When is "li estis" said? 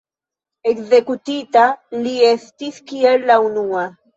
2.07-2.83